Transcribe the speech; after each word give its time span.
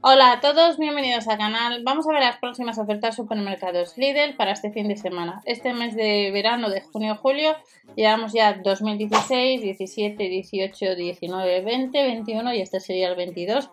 Hola 0.00 0.32
a 0.32 0.40
todos, 0.40 0.78
bienvenidos 0.78 1.28
al 1.28 1.38
canal. 1.38 1.82
Vamos 1.82 2.06
a 2.06 2.12
ver 2.12 2.20
las 2.20 2.38
próximas 2.38 2.78
ofertas 2.78 3.16
supermercados 3.16 3.96
Lidl 3.96 4.36
para 4.36 4.52
este 4.52 4.70
fin 4.70 4.88
de 4.88 4.96
semana. 4.96 5.42
Este 5.44 5.72
mes 5.72 5.94
de 5.94 6.30
verano 6.30 6.70
de 6.70 6.80
junio-julio 6.80 7.56
llevamos 7.96 8.32
ya 8.32 8.54
2016, 8.54 9.62
17, 9.62 10.22
18, 10.22 10.94
19, 10.94 11.60
20, 11.62 12.02
21 12.02 12.54
y 12.54 12.60
este 12.60 12.80
sería 12.80 13.08
el 13.08 13.16
22 13.16 13.70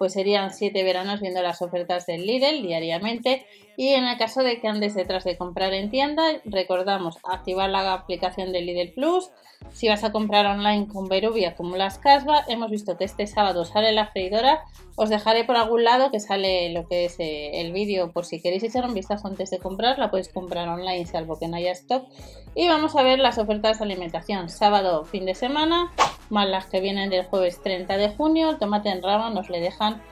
pues 0.00 0.14
serían 0.14 0.50
7 0.50 0.82
veranos 0.82 1.20
viendo 1.20 1.42
las 1.42 1.60
ofertas 1.60 2.06
del 2.06 2.24
Lidl 2.26 2.62
diariamente 2.62 3.44
y 3.76 3.88
en 3.88 4.04
el 4.04 4.16
caso 4.16 4.42
de 4.42 4.58
que 4.58 4.66
andes 4.66 4.94
detrás 4.94 5.24
de 5.24 5.36
comprar 5.36 5.74
en 5.74 5.90
tienda, 5.90 6.22
recordamos 6.46 7.18
activar 7.22 7.68
la 7.68 7.92
aplicación 7.92 8.50
de 8.50 8.62
Lidl 8.62 8.94
Plus. 8.94 9.28
Si 9.74 9.88
vas 9.88 10.02
a 10.02 10.10
comprar 10.10 10.46
online 10.46 10.88
con 10.88 11.06
Berubi 11.10 11.44
acumulas 11.44 11.98
casva. 11.98 12.46
Hemos 12.48 12.70
visto 12.70 12.96
que 12.96 13.04
este 13.04 13.26
sábado 13.26 13.66
sale 13.66 13.92
la 13.92 14.06
freidora. 14.06 14.64
Os 14.96 15.10
dejaré 15.10 15.44
por 15.44 15.56
algún 15.56 15.84
lado 15.84 16.10
que 16.10 16.18
sale 16.18 16.72
lo 16.72 16.88
que 16.88 17.04
es 17.04 17.20
eh, 17.20 17.60
el 17.60 17.70
vídeo 17.70 18.10
por 18.10 18.24
si 18.24 18.40
queréis 18.40 18.62
echar 18.62 18.86
un 18.86 18.94
vistazo 18.94 19.28
antes 19.28 19.50
de 19.50 19.58
comprar. 19.58 19.98
La 19.98 20.10
podéis 20.10 20.30
comprar 20.30 20.66
online 20.66 21.04
salvo 21.04 21.38
que 21.38 21.46
no 21.46 21.58
haya 21.58 21.72
stock. 21.72 22.08
Y 22.54 22.68
vamos 22.68 22.96
a 22.96 23.02
ver 23.02 23.18
las 23.18 23.36
ofertas 23.36 23.78
de 23.78 23.84
alimentación. 23.84 24.48
Sábado, 24.48 25.04
fin 25.04 25.26
de 25.26 25.34
semana 25.34 25.92
más 26.30 26.48
las 26.48 26.66
que 26.66 26.80
vienen 26.80 27.10
del 27.10 27.26
jueves 27.26 27.60
30 27.62 27.96
de 27.96 28.10
junio. 28.10 28.50
El 28.50 28.58
tomate 28.58 28.90
en 28.90 29.02
rama 29.02 29.30
nos 29.30 29.50
le 29.50 29.60
dejan 29.60 30.02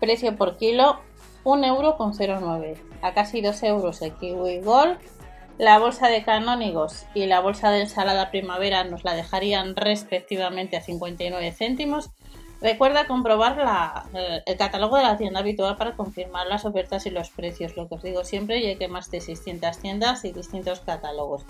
precio 0.00 0.36
por 0.36 0.56
kilo 0.56 1.00
1,09€, 1.44 2.76
a 3.02 3.14
casi 3.14 3.40
2 3.40 3.62
euros 3.64 4.02
el 4.02 4.12
kiwi 4.14 4.60
gold. 4.60 4.98
La 5.58 5.78
bolsa 5.78 6.08
de 6.08 6.24
canónigos 6.24 7.04
y 7.12 7.26
la 7.26 7.40
bolsa 7.40 7.70
de 7.70 7.82
ensalada 7.82 8.30
primavera 8.30 8.82
nos 8.84 9.04
la 9.04 9.14
dejarían 9.14 9.76
respectivamente 9.76 10.78
a 10.78 10.80
59 10.80 11.52
céntimos. 11.52 12.10
Recuerda 12.62 13.06
comprobar 13.06 13.56
la, 13.56 14.06
el 14.46 14.56
catálogo 14.56 14.96
de 14.96 15.02
la 15.02 15.16
tienda 15.16 15.40
habitual 15.40 15.76
para 15.76 15.96
confirmar 15.96 16.46
las 16.46 16.64
ofertas 16.64 17.06
y 17.06 17.10
los 17.10 17.30
precios, 17.30 17.76
lo 17.76 17.88
que 17.88 17.94
os 17.94 18.02
digo 18.02 18.24
siempre, 18.24 18.58
y 18.58 18.66
hay 18.66 18.76
que 18.76 18.88
más 18.88 19.10
de 19.10 19.20
600 19.20 19.78
tiendas 19.78 20.24
y 20.24 20.32
distintos 20.32 20.80
catálogos. 20.80 21.44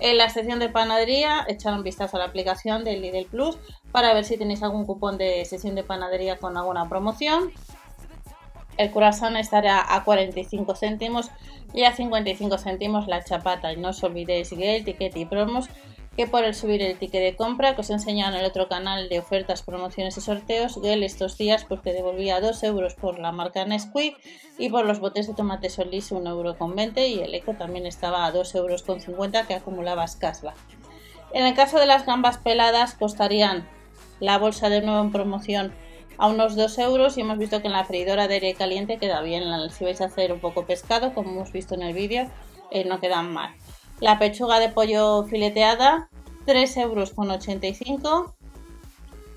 En 0.00 0.18
la 0.18 0.28
sección 0.28 0.58
de 0.58 0.68
panadería, 0.68 1.44
echar 1.48 1.74
un 1.74 1.82
vistazo 1.82 2.16
a 2.16 2.20
la 2.20 2.26
aplicación 2.26 2.82
de 2.84 2.96
Lidl 2.96 3.26
Plus 3.26 3.58
para 3.92 4.12
ver 4.14 4.24
si 4.24 4.36
tenéis 4.36 4.62
algún 4.62 4.84
cupón 4.84 5.18
de 5.18 5.44
sesión 5.44 5.74
de 5.74 5.84
panadería 5.84 6.38
con 6.38 6.56
alguna 6.56 6.88
promoción. 6.88 7.52
El 8.78 8.90
croissant 8.90 9.36
estará 9.36 9.94
a 9.94 10.02
45 10.02 10.74
céntimos 10.74 11.30
y 11.74 11.84
a 11.84 11.94
55 11.94 12.58
céntimos 12.58 13.06
la 13.06 13.22
chapata. 13.22 13.72
Y 13.72 13.76
no 13.76 13.90
os 13.90 14.02
olvidéis 14.02 14.50
el 14.52 14.84
ticket 14.84 15.16
y 15.16 15.26
promos 15.26 15.68
que 16.16 16.26
por 16.26 16.44
el 16.44 16.54
subir 16.54 16.82
el 16.82 16.98
ticket 16.98 17.22
de 17.22 17.36
compra 17.36 17.74
que 17.74 17.80
os 17.80 17.90
he 17.90 17.94
enseñado 17.94 18.34
en 18.34 18.40
el 18.40 18.46
otro 18.46 18.68
canal 18.68 19.08
de 19.08 19.18
ofertas, 19.18 19.62
promociones 19.62 20.16
y 20.18 20.20
sorteos, 20.20 20.78
Gel 20.82 21.02
estos 21.02 21.38
días 21.38 21.64
pues 21.64 21.80
te 21.80 21.92
devolvía 21.92 22.40
2 22.40 22.62
euros 22.64 22.94
por 22.94 23.18
la 23.18 23.32
marca 23.32 23.64
Nesquik 23.64 24.16
y 24.58 24.68
por 24.68 24.84
los 24.84 25.00
botes 25.00 25.26
de 25.26 25.34
tomate 25.34 25.70
Solís 25.70 26.12
1,20 26.12 26.28
euro 26.28 26.56
y 26.96 27.20
el 27.20 27.34
Eco 27.34 27.54
también 27.54 27.86
estaba 27.86 28.26
a 28.26 28.32
2,50 28.32 28.56
euros 28.56 28.82
que 29.46 29.54
acumulabas 29.54 30.16
cashback. 30.16 30.56
En 31.32 31.46
el 31.46 31.54
caso 31.54 31.78
de 31.78 31.86
las 31.86 32.04
gambas 32.04 32.36
peladas 32.36 32.94
costarían 32.94 33.66
la 34.20 34.36
bolsa 34.36 34.68
de 34.68 34.82
nuevo 34.82 35.00
en 35.00 35.12
promoción 35.12 35.72
a 36.18 36.28
unos 36.28 36.56
2 36.56 36.78
euros 36.78 37.16
y 37.16 37.22
hemos 37.22 37.38
visto 37.38 37.62
que 37.62 37.68
en 37.68 37.72
la 37.72 37.84
freidora 37.84 38.28
de 38.28 38.34
aire 38.34 38.54
caliente 38.54 38.98
queda 38.98 39.22
bien, 39.22 39.44
si 39.70 39.84
vais 39.84 40.02
a 40.02 40.06
hacer 40.06 40.30
un 40.30 40.40
poco 40.40 40.66
pescado 40.66 41.14
como 41.14 41.30
hemos 41.30 41.52
visto 41.52 41.74
en 41.74 41.82
el 41.82 41.94
vídeo 41.94 42.30
eh, 42.70 42.84
no 42.84 43.00
quedan 43.00 43.32
mal. 43.32 43.54
La 44.02 44.18
pechuga 44.18 44.58
de 44.58 44.68
pollo 44.68 45.22
fileteada, 45.30 46.08
3,85 46.44 46.80
euros. 46.82 48.34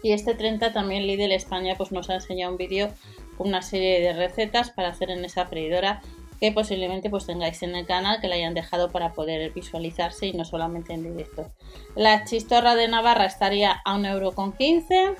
Y 0.02 0.12
este 0.12 0.34
30 0.34 0.74
también 0.74 1.06
Lidl 1.06 1.34
España 1.34 1.76
pues 1.78 1.92
nos 1.92 2.10
ha 2.10 2.16
enseñado 2.16 2.52
un 2.52 2.58
vídeo 2.58 2.90
con 3.38 3.50
una 3.50 3.62
serie 3.62 4.02
de 4.02 4.14
recetas 4.14 4.72
para 4.72 4.90
hacer 4.90 5.12
en 5.12 5.24
esa 5.24 5.46
freidora 5.46 6.02
que 6.40 6.52
posiblemente 6.52 7.12
pues 7.12 7.28
tengáis 7.28 7.62
en 7.62 7.76
el 7.76 7.86
canal 7.86 8.20
que 8.20 8.28
la 8.28 8.36
hayan 8.36 8.56
dejado 8.56 8.90
para 8.90 9.14
poder 9.14 9.54
visualizarse 9.54 10.26
y 10.26 10.34
no 10.34 10.46
solamente 10.46 10.94
en 10.94 11.04
directo. 11.04 11.52
La 11.96 12.26
chistorra 12.26 12.74
de 12.74 12.88
Navarra 12.88 13.26
estaría 13.26 13.84
a 13.86 13.96
1,15€. 13.96 15.16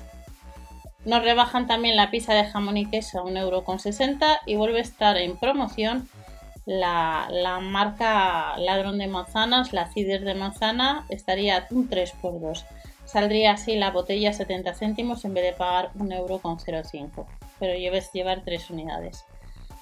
Nos 1.04 1.22
rebajan 1.22 1.68
también 1.68 1.94
la 1.94 2.10
pizza 2.10 2.34
de 2.34 2.46
jamón 2.46 2.78
y 2.78 2.90
queso 2.90 3.20
a 3.20 3.22
1,60€ 3.22 4.38
y 4.44 4.56
vuelve 4.56 4.80
a 4.80 4.82
estar 4.82 5.16
en 5.16 5.36
promoción 5.36 6.08
la, 6.66 7.60
marca 7.62 8.58
Ladrón 8.58 8.98
de 8.98 9.06
Manzanas, 9.06 9.72
la 9.72 9.88
Cider 9.88 10.24
de 10.24 10.34
Manzana, 10.34 11.06
estaría 11.08 11.66
un 11.70 11.88
3x2. 11.88 12.64
Saldría 13.04 13.52
así 13.52 13.76
la 13.76 13.92
botella 13.92 14.32
70 14.32 14.74
céntimos 14.74 15.24
en 15.24 15.34
vez 15.34 15.44
de 15.44 15.52
pagar 15.52 15.92
1,05€, 15.94 17.26
pero 17.60 17.78
lleves 17.78 18.10
llevar 18.12 18.42
3 18.44 18.70
unidades. 18.70 19.24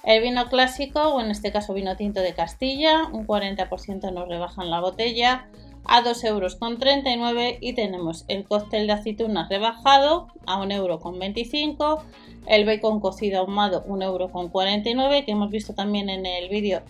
El 0.03 0.21
vino 0.21 0.45
clásico, 0.47 1.01
o 1.01 1.21
en 1.21 1.31
este 1.31 1.51
caso 1.51 1.73
vino 1.73 1.97
tinto 1.97 2.21
de 2.21 2.35
Castilla, 2.35 3.05
un 3.11 3.25
40% 3.25 4.13
nos 4.13 4.27
rebajan 4.29 4.69
la 4.69 4.79
botella 4.79 5.47
a 5.85 6.03
2,39 6.03 6.27
euros 6.27 7.57
y 7.61 7.73
tenemos 7.73 8.25
el 8.27 8.43
cóctel 8.43 8.87
de 8.87 8.93
aceitunas 8.93 9.49
rebajado 9.49 10.27
a 10.45 10.59
1,25 10.59 11.77
euro, 11.79 12.03
el 12.47 12.65
bacon 12.65 12.99
cocido 12.99 13.39
ahumado 13.39 13.83
1,49 13.85 14.85
euro 14.85 15.25
que 15.25 15.31
hemos 15.31 15.51
visto 15.51 15.73
también 15.73 16.09
en 16.09 16.25
el 16.25 16.49
vídeo 16.49 16.81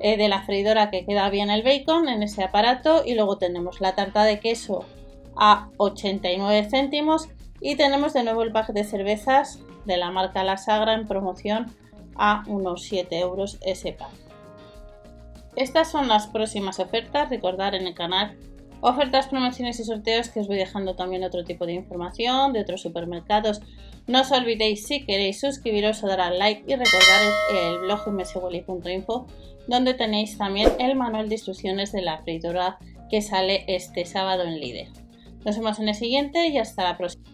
eh, 0.00 0.16
de 0.16 0.28
la 0.28 0.42
freidora 0.42 0.90
que 0.90 1.04
queda 1.04 1.30
bien 1.30 1.50
el 1.50 1.62
bacon 1.62 2.08
en 2.08 2.22
ese 2.22 2.42
aparato 2.42 3.02
y 3.04 3.14
luego 3.14 3.38
tenemos 3.38 3.80
la 3.80 3.94
tarta 3.94 4.24
de 4.24 4.40
queso 4.40 4.84
a 5.36 5.68
89 5.76 6.68
céntimos 6.68 7.28
y 7.60 7.76
tenemos 7.76 8.12
de 8.12 8.24
nuevo 8.24 8.42
el 8.42 8.52
pack 8.52 8.72
de 8.72 8.84
cervezas 8.84 9.60
de 9.84 9.96
la 9.96 10.10
marca 10.10 10.44
La 10.44 10.56
Sagra 10.56 10.94
en 10.94 11.06
promoción 11.06 11.72
a 12.16 12.44
unos 12.48 12.82
7 12.82 13.18
euros 13.18 13.58
ese 13.62 13.92
pack. 13.92 14.31
Estas 15.56 15.90
son 15.90 16.08
las 16.08 16.26
próximas 16.28 16.78
ofertas, 16.78 17.28
recordar 17.28 17.74
en 17.74 17.86
el 17.86 17.94
canal 17.94 18.36
ofertas, 18.82 19.28
promociones 19.28 19.78
y 19.78 19.84
sorteos 19.84 20.28
que 20.28 20.40
os 20.40 20.48
voy 20.48 20.56
dejando 20.56 20.96
también 20.96 21.22
otro 21.22 21.44
tipo 21.44 21.66
de 21.66 21.72
información 21.72 22.52
de 22.52 22.60
otros 22.60 22.82
supermercados. 22.82 23.60
No 24.08 24.22
os 24.22 24.32
olvidéis 24.32 24.86
si 24.86 25.06
queréis 25.06 25.40
suscribiros 25.40 26.02
o 26.02 26.08
dar 26.08 26.20
al 26.20 26.38
like 26.38 26.64
y 26.66 26.74
recordar 26.74 27.22
el, 27.54 27.78
blog 27.80 28.08
mswally.info 28.08 29.26
donde 29.68 29.94
tenéis 29.94 30.36
también 30.36 30.70
el 30.80 30.96
manual 30.96 31.28
de 31.28 31.36
instrucciones 31.36 31.92
de 31.92 32.02
la 32.02 32.18
freidora 32.18 32.78
que 33.08 33.22
sale 33.22 33.64
este 33.68 34.04
sábado 34.04 34.42
en 34.42 34.58
Lidl. 34.58 34.92
Nos 35.44 35.56
vemos 35.56 35.78
en 35.78 35.88
el 35.88 35.94
siguiente 35.94 36.48
y 36.48 36.58
hasta 36.58 36.82
la 36.82 36.96
próxima. 36.96 37.31